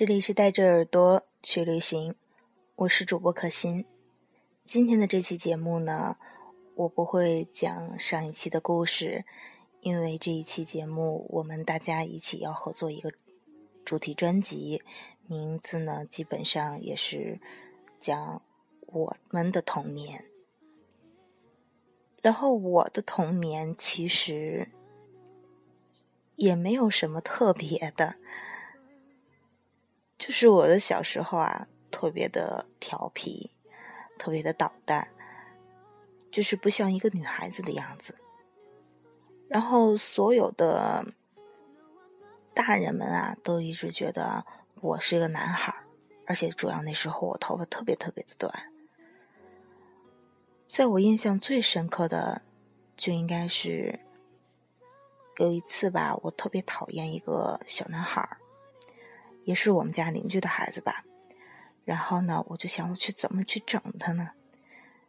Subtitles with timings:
[0.00, 2.14] 这里是带着耳朵去旅行，
[2.74, 3.84] 我是主播可心。
[4.64, 6.16] 今天的这期节目呢，
[6.74, 9.26] 我不会讲上一期的故事，
[9.80, 13.12] 因为这一期节目我们大家一起要合作一个
[13.84, 14.82] 主题专辑，
[15.26, 17.38] 名字呢基本上也是
[17.98, 18.42] 讲
[18.86, 20.24] 我们的童年。
[22.22, 24.70] 然后我的童年其实
[26.36, 28.16] 也没有什么特别的。
[30.20, 33.52] 就是我的小时候啊，特别的调皮，
[34.18, 35.08] 特别的捣蛋，
[36.30, 38.18] 就是不像一个女孩子的样子。
[39.48, 41.06] 然后所有的
[42.52, 44.44] 大人们啊，都一直觉得
[44.82, 45.74] 我是一个男孩
[46.26, 48.70] 而且主要那时候我头发特别特别的短。
[50.68, 52.42] 在我印象最深刻的，
[52.94, 53.98] 就应该是
[55.38, 58.36] 有一次吧，我特别讨厌一个小男孩儿。
[59.50, 61.04] 也是我们家邻居的孩子吧，
[61.84, 64.30] 然后呢，我就想我去怎么去整他呢？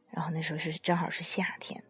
[0.10, 1.84] 然后那时候是正好是夏天，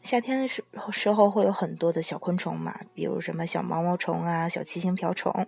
[0.00, 5.46] 夏天的时时候会有很多的小昆虫嘛，比如什么小毛毛虫啊、小七星瓢虫。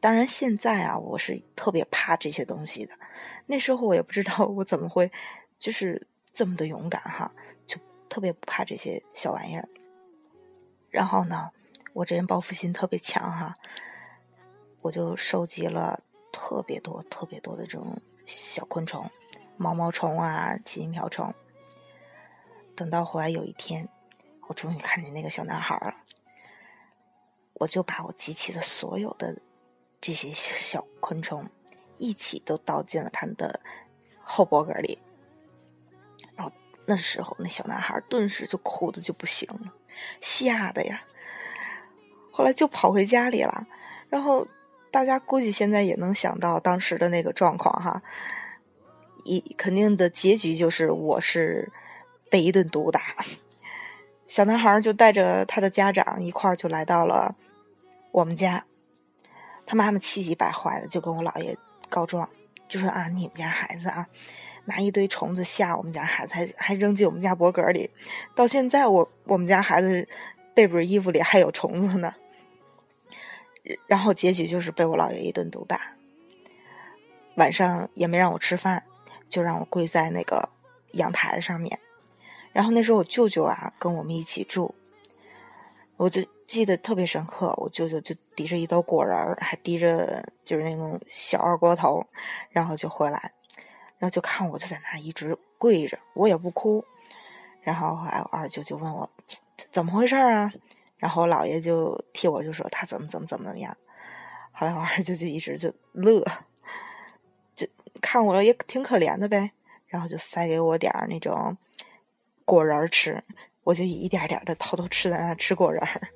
[0.00, 2.92] 当然现在啊，我是特别怕这些东西的。
[3.46, 5.12] 那时候我也不知道我怎么会
[5.60, 7.30] 就是这么的勇敢哈，
[7.68, 7.78] 就
[8.08, 9.68] 特别不怕这些小玩意儿。
[10.90, 11.52] 然后呢，
[11.92, 13.54] 我这人报复心特别强哈。
[14.86, 16.00] 我就收集了
[16.32, 19.10] 特别多、特别多的这种小昆虫，
[19.56, 21.34] 毛毛虫啊、七星瓢虫。
[22.76, 23.88] 等到后来有一天，
[24.46, 25.96] 我终于看见那个小男孩了，
[27.54, 29.40] 我就把我集齐的所有的
[30.00, 31.50] 这些小昆虫
[31.96, 33.58] 一起都倒进了他的
[34.22, 35.02] 后脖梗里。
[36.36, 36.52] 然后
[36.86, 39.72] 那时候，那小男孩顿时就哭的就不行了，
[40.20, 41.02] 吓得呀！
[42.30, 43.66] 后来就跑回家里了，
[44.08, 44.46] 然后。
[44.90, 48.02] 大家估计现在也能想到当时的那个状况哈，
[49.24, 51.70] 一肯定的结局就是我是
[52.30, 53.00] 被一顿毒打。
[54.26, 57.36] 小男孩就带着他的家长一块儿就来到了
[58.10, 58.64] 我们家，
[59.66, 61.56] 他妈妈气急败坏的就跟我姥爷
[61.88, 62.28] 告状，
[62.68, 64.06] 就说啊，你们家孩子啊，
[64.64, 67.90] 拿一堆虫子吓我们家孩子，还还扔进我们家脖梗里，
[68.34, 70.08] 到现在我我们家孩子
[70.54, 72.14] 背部衣服里还有虫子呢。
[73.86, 75.80] 然后结局就是被我姥爷一顿毒打，
[77.36, 78.84] 晚上也没让我吃饭，
[79.28, 80.48] 就让我跪在那个
[80.92, 81.78] 阳台上面。
[82.52, 84.74] 然后那时候我舅舅啊跟我们一起住，
[85.96, 87.52] 我就记得特别深刻。
[87.58, 92.06] 我舅舅就提着一兜果仁，还提着就是那种小二锅头，
[92.50, 93.32] 然后就回来，
[93.98, 96.84] 然后就看我就在那一直跪着，我也不哭。
[97.60, 99.10] 然后后来我二舅就问我
[99.72, 100.50] 怎么回事啊？
[100.98, 103.76] 然后姥爷就替我就说他怎么怎么怎么怎么样，
[104.50, 106.24] 后来我二舅就一直就乐，
[107.54, 107.66] 就
[108.00, 109.50] 看我了也挺可怜的呗，
[109.86, 111.54] 然后就塞给我点儿那种
[112.46, 113.22] 果仁吃，
[113.62, 116.08] 我就一点点的偷偷吃在那吃果仁儿。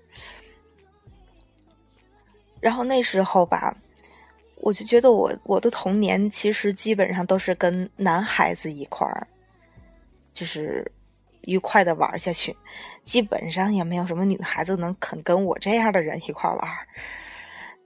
[2.58, 3.76] 然后那时候吧，
[4.56, 9.28] 我就觉得我我的童年其实基本上都是跟男孩子一块儿，
[10.32, 10.90] 就是。
[11.42, 12.56] 愉快的玩下去，
[13.04, 16.68] 基本上也没有什么女孩子能肯跟我这样的人一块玩。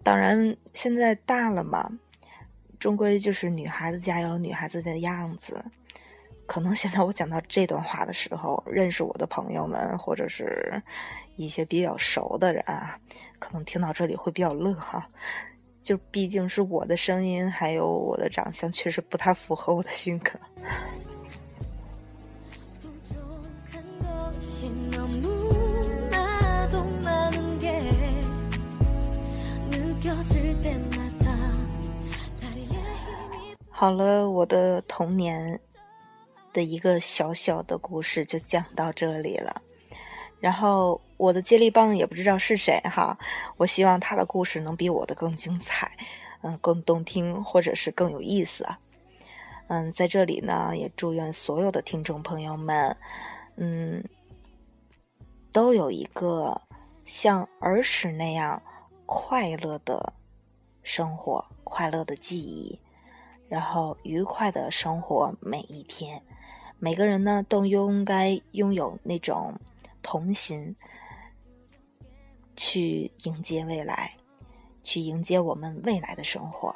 [0.03, 1.91] 当然，现在大了嘛，
[2.79, 5.65] 终归就是女孩子家有女孩子的样子。
[6.47, 10.83] 可能现在我讲到这段话的时候，认识我的朋友们或者是
[11.37, 12.99] 一些比较熟的人啊，
[13.39, 15.09] 可能听到这里会比较乐哈。
[15.81, 20.39] 就毕竟是我的声音，还有我的长相，确实不太符合我的性格。
[33.85, 35.61] 好了，我的童年
[36.55, 39.61] 的一个小小的故事就讲到这里了。
[40.41, 43.19] 然后我的接力棒也不知道是谁哈，
[43.59, 45.91] 我希望他的故事能比我的更精彩，
[46.41, 48.79] 嗯，更动听，或者是更有意思啊。
[49.67, 52.97] 嗯，在这里呢，也祝愿所有的听众朋友们，
[53.57, 54.03] 嗯，
[55.53, 56.59] 都有一个
[57.05, 58.63] 像儿时那样
[59.05, 60.15] 快乐的
[60.83, 62.81] 生活，快乐的记忆。
[63.55, 66.21] 然后愉快的生活每一天，
[66.81, 69.55] 每个人呢都应该拥有那种
[70.03, 70.75] 童心，
[72.57, 74.13] 去迎接未来，
[74.83, 76.75] 去迎接我们未来的生活，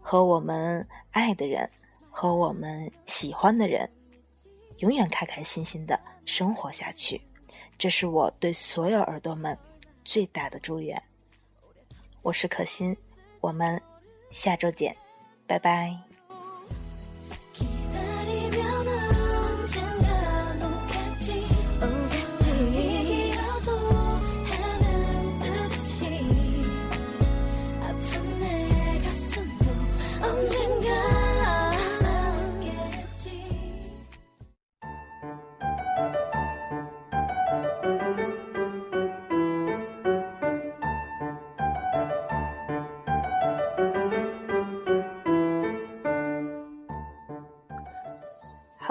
[0.00, 1.70] 和我们爱的人，
[2.10, 3.88] 和我们喜欢的人，
[4.78, 5.96] 永远开开心心的
[6.26, 7.20] 生活下去。
[7.78, 9.56] 这是我对所有耳朵们
[10.04, 11.00] 最大的祝愿。
[12.22, 12.96] 我是可心，
[13.40, 13.80] 我们
[14.32, 14.92] 下周见，
[15.46, 16.13] 拜拜。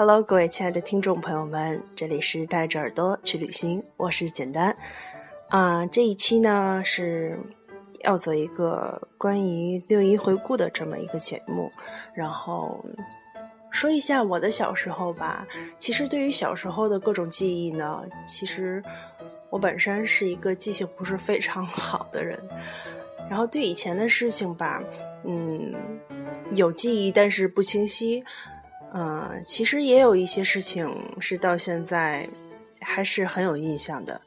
[0.06, 4.76] Hello，各位亲爱的听众朋友们，这里是带着耳朵去旅行，我是简单。
[5.48, 7.38] 啊，这一期呢是
[8.00, 11.72] 要做一个关于六一回顾的这么一个节目，
[12.12, 12.84] 然后
[13.70, 15.46] 说一下我的小时候吧。
[15.78, 18.84] 其实对于小时候的各种记忆呢，其实
[19.48, 22.38] 我本身是一个记性不是非常 好的人，
[23.30, 24.82] 然后对以前的事情吧，
[25.24, 25.72] 嗯，
[26.50, 28.22] 有记忆但是不清晰。
[28.96, 30.88] 嗯，其实也有一些事情
[31.18, 32.28] 是到现在
[32.80, 34.20] 还是很有印象的。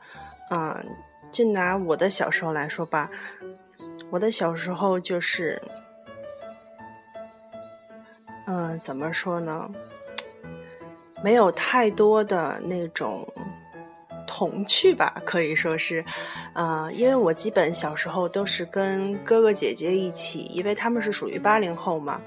[0.50, 0.86] 嗯，
[1.32, 3.10] 就拿我的小时候来说吧，
[4.10, 5.62] 我的小时候就是，
[8.46, 9.70] 嗯，怎么说呢？
[11.24, 13.26] 没有太多的那种
[14.28, 16.04] 童趣吧，可以说是，
[16.54, 22.22] 呃，因为我基本小时候都是跟哥哥姐姐一起，因为他们是属于八零后嘛。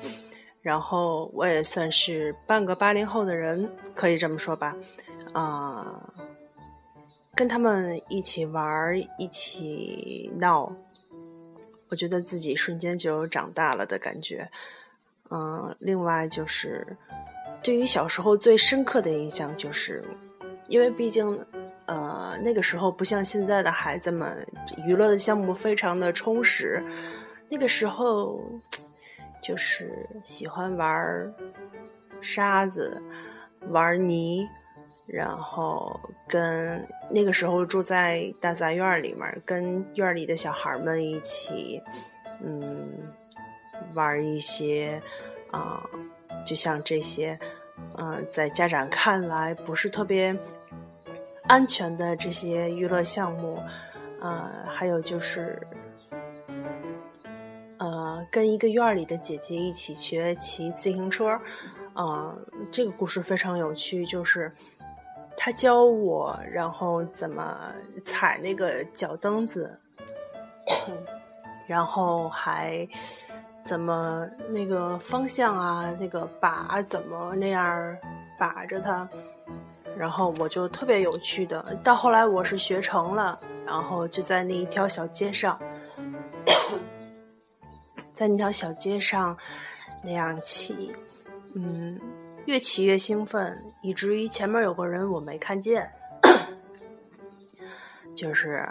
[0.62, 4.76] 然后我也算是半个八零后的人，可以这么说吧，
[5.32, 6.12] 啊，
[7.34, 10.70] 跟他们一起玩一起闹，
[11.88, 14.50] 我觉得自己瞬间就有长大了的感觉。
[15.30, 16.86] 嗯，另外就是，
[17.62, 20.04] 对于小时候最深刻的印象，就是
[20.68, 21.42] 因为毕竟，
[21.86, 24.46] 呃，那个时候不像现在的孩子们，
[24.84, 26.84] 娱乐的项目非常的充实，
[27.48, 28.44] 那个时候。
[29.40, 31.34] 就是喜欢玩
[32.20, 33.02] 沙子、
[33.68, 34.46] 玩泥，
[35.06, 35.98] 然后
[36.28, 41.82] 跟那个时候住在大杂院里面，跟院里的小孩们一起，
[42.42, 42.92] 嗯，
[43.94, 45.02] 玩一些
[45.50, 45.82] 啊，
[46.44, 47.38] 就像这些，
[47.96, 50.36] 嗯，在家长看来不是特别
[51.48, 53.58] 安全的这些娱乐项目，
[54.20, 55.58] 呃，还有就是。
[57.80, 61.40] 呃，跟一个院里的姐姐一起学骑自行车，
[61.94, 62.38] 呃，
[62.70, 64.52] 这个故事非常有趣，就是
[65.34, 67.72] 她教我，然后怎么
[68.04, 69.80] 踩那个脚蹬子，
[71.66, 72.86] 然后还
[73.64, 77.96] 怎么那个方向啊，那个把怎么那样
[78.38, 79.08] 把着它，
[79.96, 81.78] 然后我就特别有趣的。
[81.82, 85.58] 到后来我是学成了，然后就在那一条小街上。
[88.20, 89.34] 在那条小街上，
[90.04, 90.94] 那样骑，
[91.54, 91.98] 嗯，
[92.44, 95.90] 越骑越兴奋，以至于前面有个人我没看见，
[98.14, 98.68] 就是，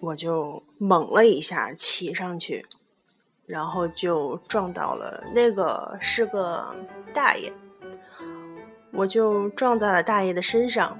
[0.00, 2.66] 我就猛了一下骑上去，
[3.46, 6.74] 然后就撞到了那个是个
[7.14, 7.52] 大爷，
[8.92, 10.98] 我就撞在了大爷的身上，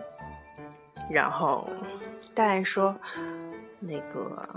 [1.11, 1.68] 然后
[2.32, 2.94] 大爷说，
[3.80, 4.49] 那个。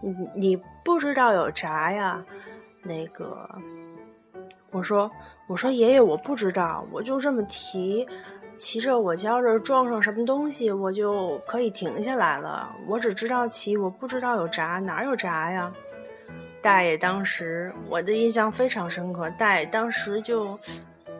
[0.00, 2.24] 你你不知道有闸呀？
[2.82, 3.48] 那个，
[4.70, 5.10] 我说
[5.46, 8.06] 我说爷爷，我不知道，我就这么提，
[8.56, 12.74] 骑着我觉着撞上什么东西，我就可以停下来了。
[12.86, 15.72] 我只知道骑，我不知道有闸，哪有闸呀？
[16.60, 20.58] 大爷当时我的印象非常深刻，大爷当时就，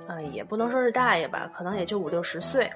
[0.09, 2.71] 嗯，也不能说是大爷吧，可能也就五六十岁。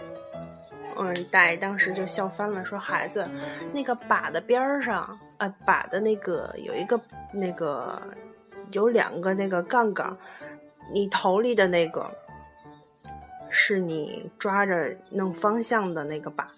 [0.97, 3.29] 嗯，大爷当时就笑翻了，说：“孩子，
[3.73, 7.01] 那个把的边儿上，呃，把的那个有一个
[7.33, 8.01] 那个
[8.71, 10.17] 有两个那个杠杠，
[10.93, 12.09] 你头里的那个
[13.51, 16.49] 是你抓着弄方向的那个把，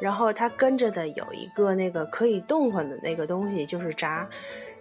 [0.00, 4.28] 然后它跟着的有一个那个可以动换的那个东西，就是闸。”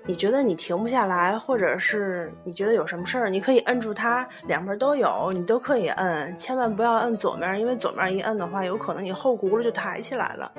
[0.04, 10.52] 你觉得你停不下来，或者是你觉得有什么事儿，你可以摁住它，两边都有，你都可以摁，千万不要摁左面，因为左面一摁的话，有可能你后轱辘就抬起来了。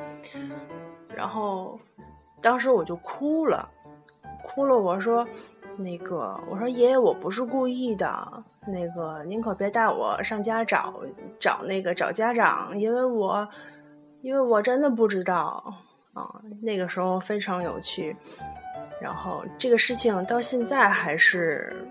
[1.13, 1.77] 然后，
[2.43, 3.69] 当时我就哭了，
[4.43, 5.27] 哭了，我说，
[5.79, 11.01] 那个，我说爷爷，我不是故意的，那个您可别带我上家找
[11.39, 13.49] 找那个找家长，因为我，
[14.21, 15.73] 因为我真的不知道
[16.13, 18.17] 啊，那个时候非常有趣。
[19.01, 21.89] 然后这个事情到现在还是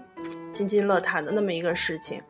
[0.53, 2.21] 津津乐谈的那么一个事情，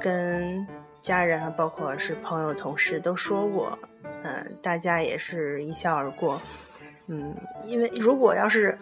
[0.00, 0.66] 跟
[1.02, 3.78] 家人，包括是朋友、同事都说过，
[4.22, 6.40] 嗯，大家也是一笑而过，
[7.06, 7.34] 嗯，
[7.66, 8.78] 因为如果要是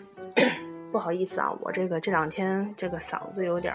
[0.93, 3.75] 不好意思啊，我这个这两天这个嗓子有点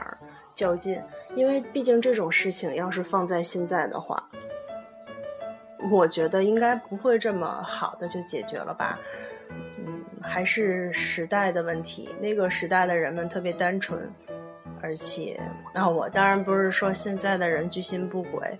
[0.55, 1.01] 较劲，
[1.35, 4.23] 因为毕竟这种事情要是放在现在的话，
[5.91, 8.99] 我觉得应该不会这么好的就解决了吧。
[9.49, 14.09] 嗯，还是时代的问题，那个时代的人们特别单纯，
[14.81, 15.39] 而且
[15.73, 18.57] 啊，我当然不是说现在的人居心不轨，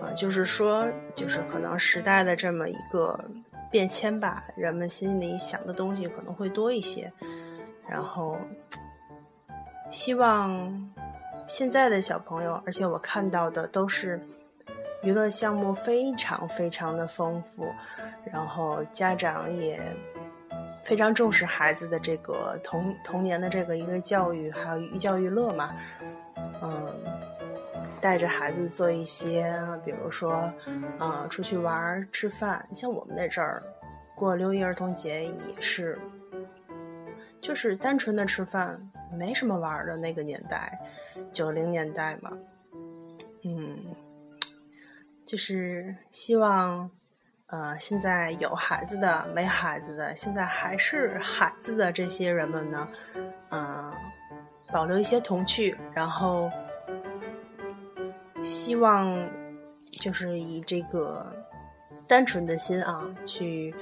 [0.00, 3.18] 啊，就是说，就是可能时代的这么一个
[3.72, 7.12] 变迁吧，人们心里想的东西可能会多一些。
[7.88, 8.36] 然后，
[9.90, 10.92] 希望
[11.46, 14.20] 现在的小朋友，而且我看到的都是
[15.02, 17.66] 娱乐项目非常非常的丰富，
[18.24, 19.80] 然后家长也
[20.84, 25.74] 非常重视孩子的这个童童年的这个一个教育，还有寓教于乐嘛，
[26.62, 27.11] 嗯，
[28.02, 30.52] 带着孩子做一些，比如说，
[30.98, 33.62] 呃，出去玩、吃饭，像我们那阵儿
[34.16, 35.98] 过六一儿童节也是。
[37.40, 40.78] 就是单纯的吃饭，没什么玩的那个年代，
[41.32, 42.30] 九零年代嘛，
[43.42, 43.94] 嗯，
[45.26, 46.88] 就是希望，
[47.48, 52.88] 呃，现在有孩子的、没孩子的，现在还是孩子的这些人们呢，
[53.50, 53.92] 嗯，
[54.72, 56.48] 保留一些童趣，然后
[58.42, 59.28] 希望
[59.92, 61.24] 就是以这个
[62.06, 63.74] 单纯的心啊去。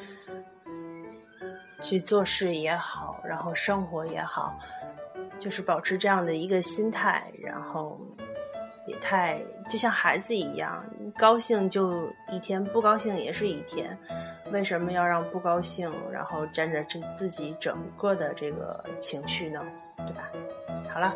[1.83, 4.55] 去做事也好，然后生活也好，
[5.39, 7.99] 就是保持这样的一个心态，然后
[8.91, 10.85] 也太就像孩子一样，
[11.17, 13.97] 高兴就一天，不高兴也是一天。
[14.51, 19.65] 为什么要让不高兴，然后沾着自自己整个的这个情绪呢？
[19.99, 20.29] 对吧？
[20.93, 21.15] 好了，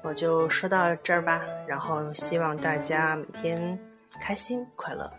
[0.00, 1.44] 我就说到这儿吧。
[1.66, 3.78] 然后希望大家每天
[4.20, 5.12] 开心快乐。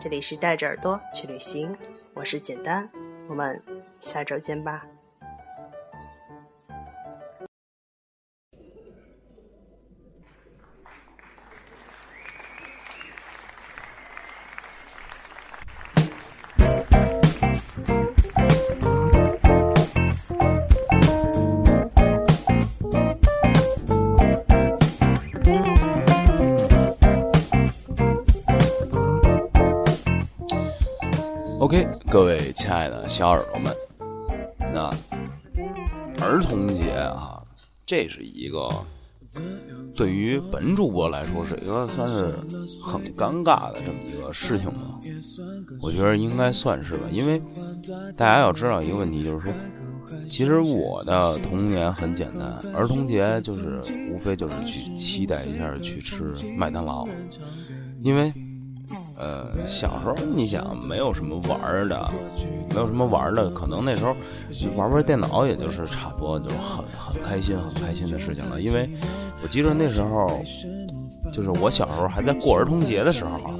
[0.00, 1.76] 这里是带着耳朵去旅行，
[2.14, 2.88] 我是简单，
[3.28, 3.62] 我们。
[4.00, 4.84] 下周见吧。
[32.72, 33.72] 爱的小耳朵们。
[34.74, 34.90] 那
[36.24, 37.42] 儿童节啊，
[37.84, 38.70] 这是一个
[39.94, 42.34] 对于本主播来说是一个算是
[42.82, 44.98] 很尴尬的这么一个事情吧。
[45.80, 47.40] 我觉得应该算是吧，因为
[48.16, 49.52] 大家要知道一个问题，就是说，
[50.30, 52.42] 其实我的童年很简单，
[52.74, 57.06] 儿童节就是无非就是去期待一下去吃麦当劳，
[58.02, 58.32] 因为。
[59.22, 62.10] 呃，小时候你想没有什么玩的，
[62.70, 64.16] 没有什么玩的，可能那时候
[64.74, 68.60] 玩玩电脑，也就是差不多就很很开心、很开心的事情了。
[68.60, 68.90] 因为
[69.40, 70.28] 我记得那时候，
[71.32, 73.54] 就是我小时候还在过儿童节的时候啊，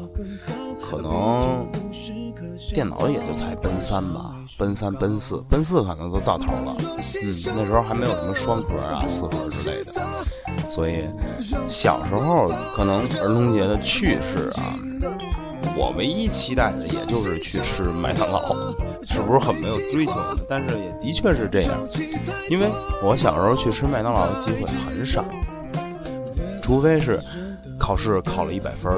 [0.81, 1.65] 可能
[2.75, 6.75] 电脑也就才奔三吧，奔三、奔四、奔四可能都到头了。
[7.23, 9.93] 嗯，那时候还没有什么双核啊、四核之类的，
[10.69, 11.05] 所以
[11.69, 14.75] 小时候可能儿童节的趣事啊。
[15.77, 18.55] 我唯一期待的，也就是去吃麦当劳，
[19.07, 20.37] 是不是很没有追求呢？
[20.49, 21.73] 但是也的确是这样，
[22.51, 22.69] 因为
[23.03, 25.25] 我小时候去吃麦当劳的机会很少，
[26.63, 27.21] 除非是
[27.79, 28.93] 考试考了一百分，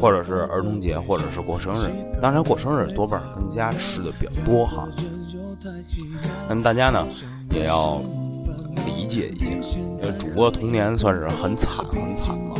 [0.00, 1.90] 或者是儿童节，或者是过生日。
[2.20, 4.88] 当然过生日多半跟家吃的比较多哈。
[6.48, 7.06] 那么大家呢，
[7.54, 8.00] 也要
[8.86, 12.51] 理解一下，呃，主播童年算是很惨很惨嘛。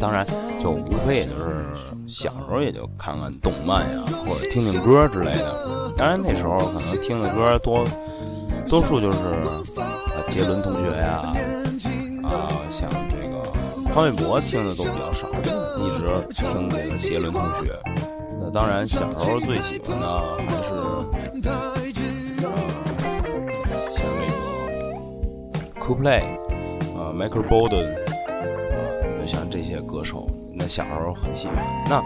[0.00, 0.24] 当然，
[0.62, 1.66] 就无非也就是
[2.06, 5.92] 小时候也就看看动漫呀，或者听听歌之类的。
[5.96, 7.84] 当然那时候可能听的歌多，
[8.68, 9.60] 多数就是啊
[10.28, 11.34] 杰伦同学呀，
[12.22, 13.52] 啊像这个
[13.92, 15.28] 潘玮柏听的都比较少，
[15.80, 17.76] 一直听这个杰伦同学。
[18.40, 20.70] 那当然小时候最喜欢的还是
[21.50, 21.74] 呃
[23.96, 26.22] 像这个 Coldplay，
[26.96, 28.07] 啊 Michael Bolton。
[29.28, 31.56] 像这些歌手，那小时候很喜欢。
[31.86, 32.02] 那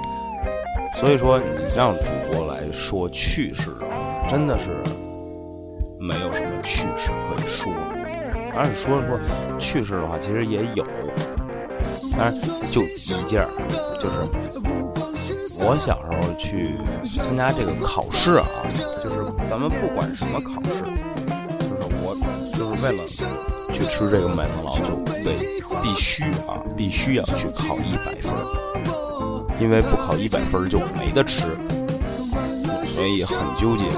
[0.98, 1.44] 所以说，你
[1.76, 4.82] 让主播来说趣事的话，真的是
[6.00, 7.72] 没有什么趣事可以说。
[8.54, 9.18] 而是说说
[9.58, 10.84] 趣事的话，其实也有。
[12.10, 12.34] 当然，
[12.70, 13.46] 就一件，
[14.00, 14.16] 就是
[15.64, 16.76] 我小时候去
[17.20, 18.46] 参加这个考试啊，
[19.02, 20.82] 就是咱们不管什么考试，
[21.60, 22.16] 就是我
[22.52, 23.06] 就是为了
[23.72, 25.34] 去吃这个麦当劳，就得。
[25.82, 28.32] 必须啊，必须要去考一百分，
[29.58, 31.56] 因为不考一百分就没得吃，
[32.84, 33.88] 所以很纠结。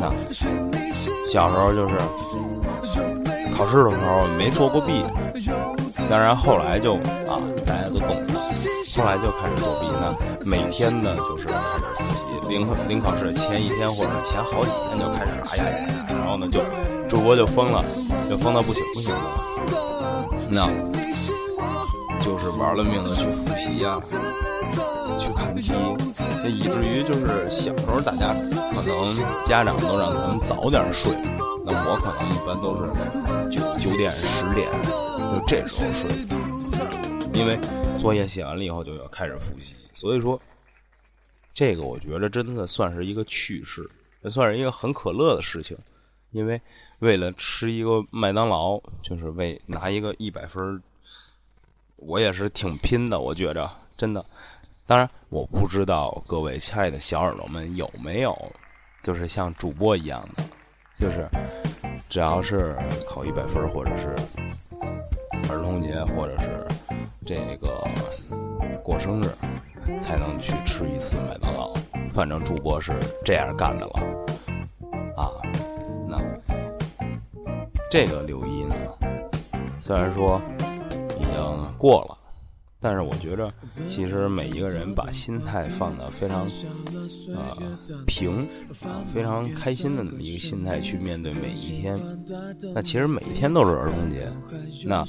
[0.00, 0.12] 那
[1.30, 1.96] 小时候就是
[3.56, 5.04] 考试的时候没作过弊，
[6.10, 6.94] 当然后来就
[7.28, 8.34] 啊，大家都懂了，
[8.96, 10.16] 后来就开始作弊呢。
[10.44, 11.58] 每天呢就是开始
[11.94, 16.60] 复习，临临考试前一天或者前好几天就开始哎呀呀呀，后呢就
[17.08, 17.84] 主播就疯了，
[18.28, 20.68] 就疯到不行不行的，那
[22.20, 24.00] 就是玩了命的去复习呀。
[25.18, 25.72] 去看题，
[26.44, 28.32] 那以至于就是小时候大家
[28.72, 31.12] 可能家长都让咱们早点睡，
[31.66, 32.88] 那我可能一般都是
[33.50, 36.08] 九九点十点就这时候睡，
[37.32, 37.58] 因为
[37.98, 40.40] 作业写完了以后就要开始复习，所以说
[41.52, 43.90] 这个我觉得真的算是一个趣事，
[44.22, 45.76] 也算是一个很可乐的事情，
[46.30, 46.60] 因为
[47.00, 50.82] 为了吃一个麦当劳，就是为拿一个一百分，
[51.96, 54.24] 我也是挺拼的，我觉着真的。
[54.86, 58.36] 当然，我不知道各位亲爱的小耳朵们有没有，
[59.02, 60.44] 就是像主播一样的，
[60.96, 61.28] 就是
[62.08, 64.16] 只要是考一百分，或者是
[65.50, 66.66] 儿童节，或者是
[67.26, 67.86] 这个
[68.82, 69.28] 过生日，
[70.00, 71.74] 才能去吃一次麦当劳。
[72.14, 74.00] 反正主播是这样干的了
[77.90, 78.74] 这个六一呢，
[79.80, 80.40] 虽然说
[81.18, 82.14] 已经过了。
[82.80, 83.52] 但是我觉着，
[83.88, 86.46] 其实每一个人把心态放的非常，
[87.34, 87.56] 呃
[88.06, 88.46] 平
[88.84, 91.98] 啊，非常开心的那么一个心态去面对每一天。
[92.72, 94.30] 那其实每一天都是儿童节。
[94.84, 95.04] 那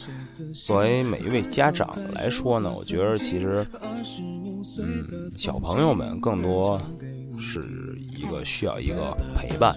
[0.66, 3.64] 作为每一位家长来说呢，我觉得其实，
[4.80, 6.76] 嗯，小朋友们更多
[7.40, 7.64] 是
[8.16, 9.76] 一个需要一个陪伴。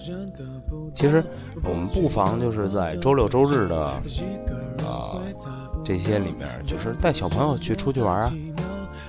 [0.94, 1.22] 其实
[1.64, 3.86] 我们不妨就是在周六周日的，
[4.86, 5.18] 啊。
[5.84, 8.32] 这些里面就是带小朋友去出去玩啊，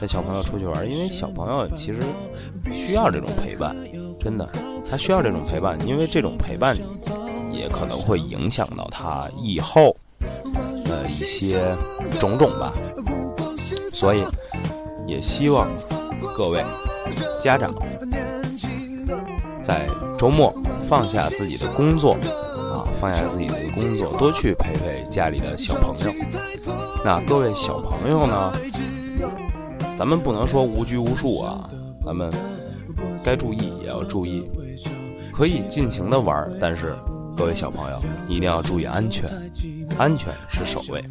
[0.02, 2.00] 带小朋友出去玩，因为小朋友其实
[2.74, 3.76] 需要这种陪伴，
[4.20, 4.50] 真的，
[4.90, 6.76] 他需要这种陪伴，因为这种陪伴
[7.52, 9.96] 也可能会影响到他以后
[10.84, 11.76] 的一些
[12.20, 12.74] 种种吧。
[13.92, 14.24] 所以
[15.06, 15.68] 也希望
[16.36, 16.66] 各位
[17.40, 17.72] 家长
[19.64, 20.54] 在周末
[20.90, 22.14] 放下自己的工作。
[22.14, 26.14] 啊放下自己的工作，多去陪陪家里的小朋友。
[27.04, 28.52] 那各位小朋友呢？
[29.98, 31.70] 咱们不能说无拘无束啊，
[32.04, 32.32] 咱们
[33.24, 34.50] 该注意也要注意，
[35.32, 36.96] 可以尽情的玩，但是
[37.38, 39.30] 各位小朋友一定要注意安全，
[39.98, 41.04] 安全是首位。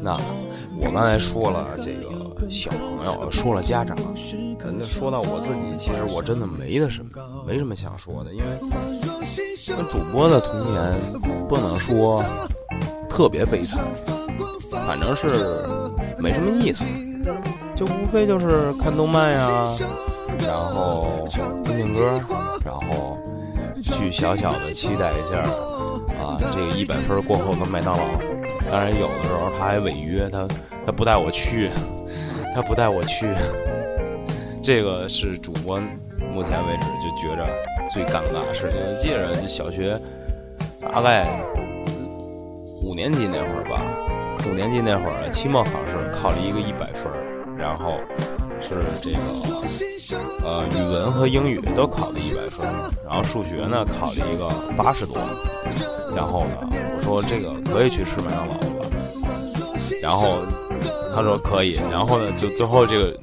[0.00, 0.16] 那
[0.80, 2.17] 我刚才说了这个
[2.48, 3.96] 小朋友，说了家长，
[4.78, 7.10] 那说到我自己，其实我真的没的什么，
[7.46, 8.44] 没什么想说的，因为。
[9.70, 10.94] 那主播的童年
[11.46, 12.24] 不能说
[13.08, 13.84] 特别悲惨，
[14.86, 15.26] 反正是
[16.18, 16.82] 没什么意思，
[17.76, 19.68] 就无非就是看动漫呀，
[20.40, 22.18] 然后听听歌，
[22.64, 23.18] 然后
[23.82, 25.42] 去小小的期待一下
[26.18, 28.04] 啊，这个一百分过后的麦当劳。
[28.70, 30.46] 当然有的时候他还违约，他
[30.86, 31.70] 他不带我去，
[32.54, 33.26] 他不带我去，
[34.62, 35.80] 这个是主播。
[36.30, 37.48] 目前为止就觉着
[37.90, 39.98] 最尴尬的事情，记着小学
[40.80, 41.40] 大概
[42.82, 43.82] 五年级那会儿吧，
[44.48, 47.10] 五年级那会儿期末考试考了一个一百分，
[47.56, 47.98] 然后
[48.60, 49.18] 是这个
[50.44, 52.68] 呃语文和英语都考了一百分，
[53.04, 55.16] 然后数学呢考了一个八十多，
[56.16, 58.86] 然后呢我说这个可以去吃麦当劳吧，
[60.02, 60.38] 然后
[61.14, 63.18] 他说可以，然后呢就最后这个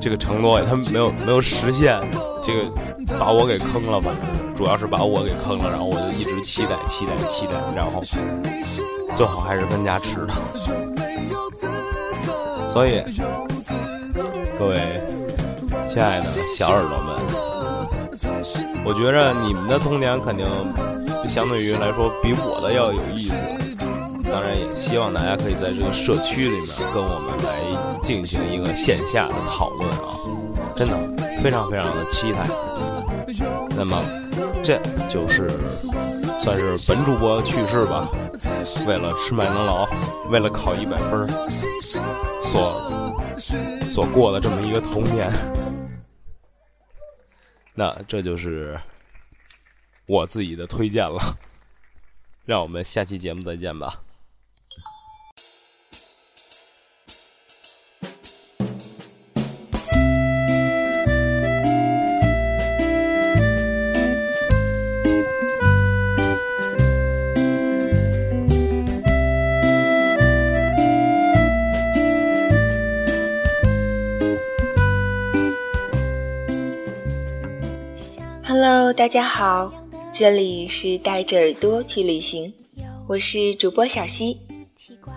[0.00, 2.00] 这个承诺他没有没有实现。
[2.46, 2.70] 这个
[3.18, 8.02] 把我给坑了，反正是主要是把我给坑了，然后我就一直期待、期待、期待，然后
[9.16, 10.34] 最好还是分家吃的。
[12.68, 13.02] 所以，
[14.58, 14.76] 各位
[15.88, 17.16] 亲爱的小耳朵们，
[18.84, 20.46] 我觉着你们的童年肯定
[21.26, 23.34] 相对于来说比我的要有意思。
[24.30, 30.18] 当然，也希望大家可以在这个社区里面跟我们来进行一个线下的讨论啊，
[30.76, 31.14] 真的。
[31.42, 32.48] 非常非常的期待，
[33.76, 34.02] 那么
[34.62, 35.46] 这就是
[36.40, 38.08] 算是本主播去世吧。
[38.86, 39.86] 为了吃麦当劳，
[40.30, 41.28] 为了考一百分，
[42.40, 42.90] 所
[43.90, 45.30] 所过的这么一个童年。
[47.76, 48.80] 那这就是
[50.06, 51.38] 我自己的推荐了。
[52.44, 54.02] 让我们下期节目再见吧。
[78.46, 79.72] Hello，大家好，
[80.16, 82.54] 这里是带着耳朵去旅行，
[83.08, 84.38] 我是主播小溪。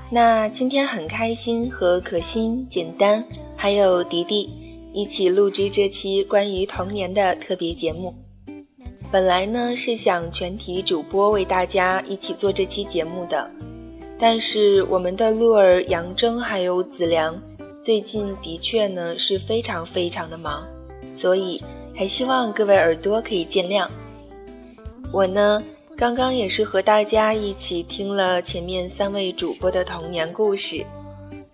[0.09, 3.23] 那今天很开心和可心、简单
[3.55, 4.49] 还有迪迪
[4.91, 8.11] 一起录制这期关于童年的特别节目。
[9.11, 13.51] 本来呢是想全体主播为大家一起做这期节目的，
[14.17, 17.39] 但是我们的鹿儿杨铮还有子良
[17.83, 20.65] 最近的确呢是非常非常的忙，
[21.13, 21.61] 所以
[21.93, 23.87] 还希望各位耳朵可以见谅。
[25.11, 25.63] 我呢。
[25.99, 30.85] 刚刚也是和大家一起听了前面三位主播的童年故事，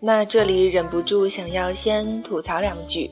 [0.02, 3.10] 那这里忍不住想要先吐槽两句。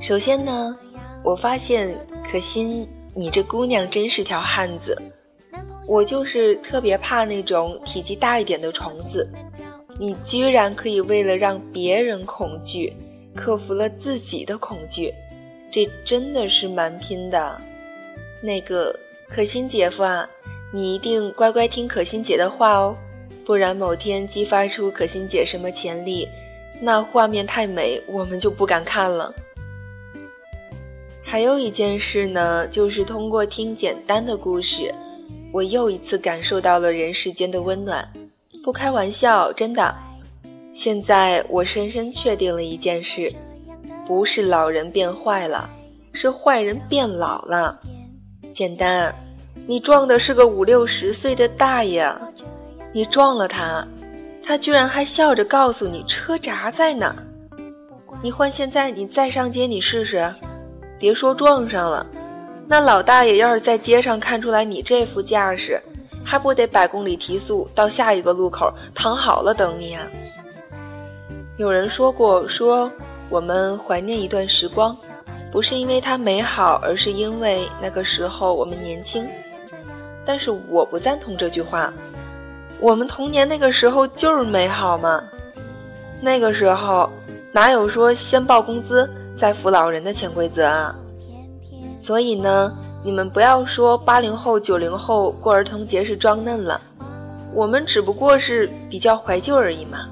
[0.00, 0.76] 首先呢，
[1.22, 1.96] 我发现
[2.28, 5.00] 可心，你这姑娘真是条汉子。
[5.86, 9.30] 我就是特别怕那种体积大一点的虫子，
[10.00, 12.92] 你居然可以为了让别人恐惧，
[13.36, 15.14] 克服了自己的恐惧，
[15.70, 17.56] 这真的是蛮拼的。
[18.42, 18.92] 那个。
[19.32, 20.28] 可心姐夫啊，
[20.72, 22.96] 你一定乖乖听可心姐的话哦，
[23.44, 26.28] 不然某天激发出可心姐什么潜力，
[26.80, 29.32] 那画面太美，我们就不敢看了。
[31.22, 34.92] 还有一件事呢，就是通过听简单的故事，
[35.52, 38.06] 我又一次感受到了人世间的温暖。
[38.64, 39.94] 不开玩笑，真的。
[40.74, 43.32] 现在我深深确定了一件事，
[44.06, 45.70] 不是老人变坏了，
[46.12, 47.78] 是坏人变老了。
[48.52, 49.14] 简单，
[49.66, 52.12] 你撞的是个五六十岁的大爷，
[52.92, 53.86] 你撞了他，
[54.44, 57.14] 他居然还笑着告诉你车闸在哪。
[58.22, 60.28] 你换现在你再上街你试试，
[60.98, 62.04] 别说撞上了，
[62.66, 65.80] 那老大爷要是在街上看出来你这副架势，
[66.24, 70.02] 还不得百公里提速到下一个路口躺好了等你啊？
[71.56, 72.90] 有人说过，说
[73.28, 74.96] 我们怀念一段时光。
[75.50, 79.26] 不是因为它美好，而是因为那个时候我们年轻。
[80.24, 81.92] 但是我不赞同这句话。
[82.78, 85.22] 我们童年那个时候就是美好嘛。
[86.20, 87.10] 那个时候
[87.52, 90.94] 哪有说先报工资再扶老人的潜规则啊？
[92.00, 96.80] 所以呢，你们不要说八零后、九零后过儿童节是装嫩了，
[97.52, 100.08] 我们只不过是比较怀旧而已嘛。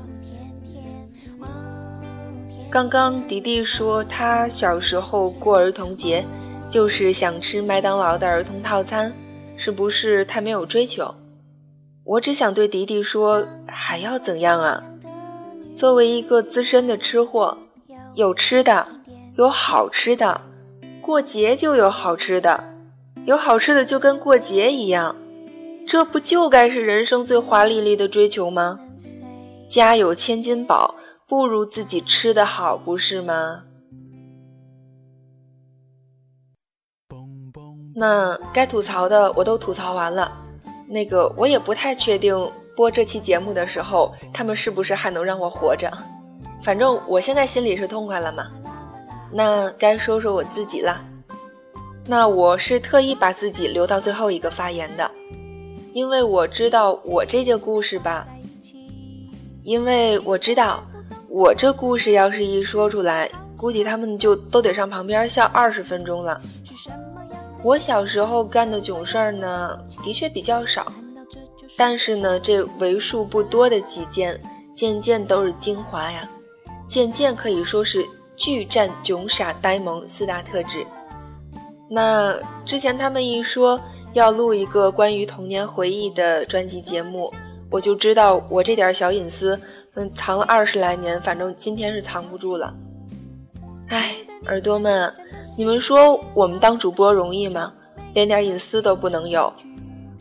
[2.71, 6.23] 刚刚迪迪说他小时候过儿童节，
[6.69, 9.11] 就是想吃麦当劳的儿童套餐，
[9.57, 11.15] 是不是他没有追求？
[12.05, 14.85] 我只想对迪迪说，还要怎样啊？
[15.79, 17.57] 作为一个资深的吃货，
[18.13, 18.87] 有吃的，
[19.39, 20.39] 有好吃的，
[21.01, 22.63] 过节就有好吃的，
[23.25, 25.17] 有好吃的就跟过节一样，
[25.87, 28.79] 这不就该是人生最华丽丽的追求吗？
[29.71, 30.95] 家有千金宝。
[31.29, 33.63] 不如自己吃的好，不是吗？
[37.95, 40.33] 那该吐槽的我都吐槽完了，
[40.89, 42.35] 那个我也不太确定
[42.75, 45.93] 播这期节目的时候，他们是不是还能让我活着？
[46.63, 48.51] 反正我现在心里是痛快了嘛。
[49.31, 51.05] 那该说说我自己了。
[52.07, 55.11] 那我是特意把自己留到最后一个发言的，
[55.93, 58.27] 因为我知道我这件故事吧，
[59.63, 60.83] 因为我知道。
[61.29, 66.41] 我这故事要是一说出来，估计他们就都得上旁边笑二十分钟了。
[67.63, 70.91] 我小时候干的囧事儿呢，的确比较少，
[71.77, 74.41] 但是呢，这为数不多的几件，
[74.75, 76.27] 件件都是精华呀，
[76.89, 78.03] 件件可以说是
[78.35, 80.87] 巨占囧傻呆萌四大特质。
[81.91, 83.79] 那之前他们一说
[84.15, 87.31] 要录一个关于童年回忆的专辑节目，
[87.71, 89.61] 我就知道我这点小隐私。
[89.95, 92.73] 嗯，藏了二十来年，反正今天是藏不住了。
[93.89, 94.15] 哎，
[94.47, 95.13] 耳朵们，
[95.57, 97.73] 你们说我们当主播容易吗？
[98.15, 99.53] 连点隐私都不能有。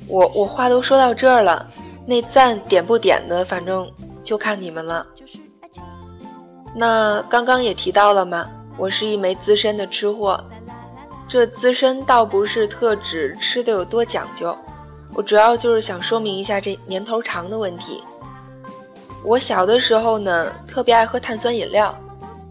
[0.07, 1.67] 我我话都说到这儿了，
[2.05, 3.89] 那赞点不点的，反正
[4.23, 5.05] 就看你们了。
[6.75, 10.43] 那刚刚也提到了嘛，我是一枚资深的吃货。
[11.27, 14.57] 这资深倒不是特指吃的有多讲究，
[15.13, 18.01] 我主要就是想说明一下这年头长的问题。
[19.23, 21.93] 我小的时候呢，特别爱喝碳酸饮料，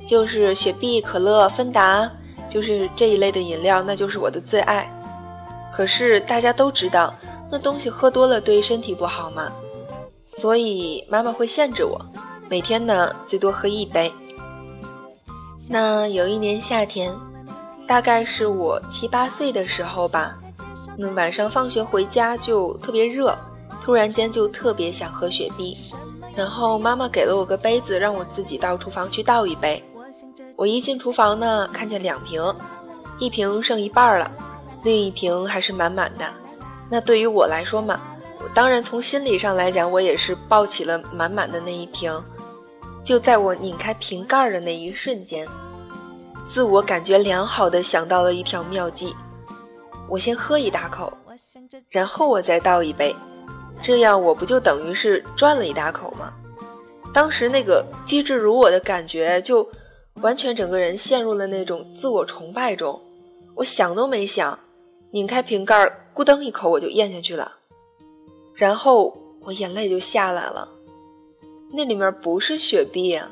[0.06, 2.10] 就是雪碧、可乐、芬达，
[2.50, 4.90] 就是这一类的饮料，那就是我的最爱。
[5.74, 7.14] 可是大家都知道，
[7.50, 9.50] 那东西喝多了对身体不好嘛，
[10.36, 11.98] 所以妈妈会限制我，
[12.48, 14.12] 每天呢最多喝一杯。
[15.68, 17.14] 那有一年夏天，
[17.86, 20.36] 大概是我七八岁的时候吧，
[20.96, 23.36] 那晚上放学回家就特别热，
[23.82, 25.76] 突然间就特别想喝雪碧。
[26.36, 29.82] 然后妈妈给了我个杯子，让我自己到厨房去倒一杯。
[30.54, 32.42] 我一进厨房呢，看见两瓶，
[33.18, 34.30] 一瓶剩一半了，
[34.82, 36.26] 另一瓶还是满满的。
[36.88, 38.00] 那对于我来说嘛，
[38.54, 42.22] 当然从心理上来讲，我也是抱起了满满的那一瓶。
[43.02, 45.46] 就在我拧开瓶盖的那一瞬间，
[46.46, 49.14] 自我感觉良好的想到了一条妙计：
[50.08, 51.12] 我先喝一大口，
[51.88, 53.14] 然后我再倒一杯，
[53.82, 56.32] 这样我不就等于是赚了一大口吗？
[57.14, 59.66] 当时那个机智如我的感觉，就
[60.22, 63.00] 完全整个人陷入了那种自我崇拜中。
[63.54, 64.58] 我想都没想，
[65.12, 67.50] 拧开瓶盖，咕噔一口我就咽下去了，
[68.54, 70.68] 然后我眼泪就下来了。
[71.72, 73.28] 那里面不是雪碧呀，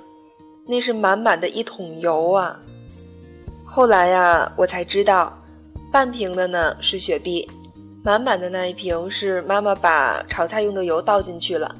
[0.66, 2.58] 那是满满的一桶油啊！
[3.66, 5.36] 后来呀，我才知道，
[5.92, 7.46] 半瓶的呢是雪碧，
[8.04, 11.74] 满满的那一瓶是妈妈把炒菜用的油倒进去了，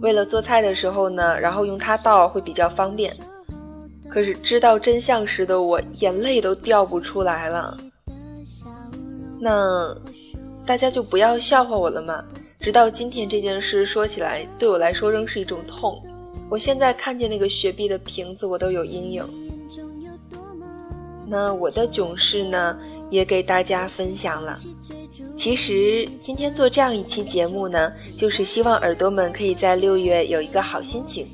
[0.00, 3.14] 为了做菜的时候呢，然后用它倒会比较方便。
[4.08, 7.76] 可是知道真相时的我，眼泪都掉不出来了。
[9.38, 9.94] 那
[10.64, 12.24] 大家就不要笑话我了嘛！
[12.58, 16.02] 直到今天这件事说起来，对我来说仍是一种痛。
[16.48, 19.22] 我现在看见那个雪碧的瓶子，我都有阴影。
[21.26, 22.78] 那我的囧事呢，
[23.10, 24.58] 也给大家分享了。
[25.36, 31.26] 其实今天做这样一期节目呢，就是希望耳朵们可以在六月有一个好心情。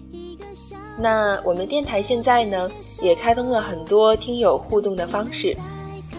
[0.98, 2.70] 那我们电台现在呢，
[3.02, 5.56] 也开通了很多听友互动的方式，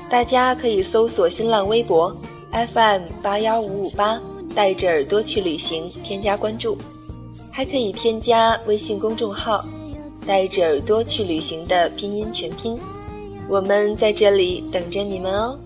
[0.10, 2.16] 大家可以搜索新浪微博
[2.52, 4.22] FM 八幺五五八。
[4.56, 6.78] 带着耳朵去旅行，添加关注，
[7.50, 9.60] 还可以添加微信公众号
[10.28, 12.78] “带着耳朵去旅行”的拼音全拼，
[13.50, 15.60] 我们在这里等着你们哦。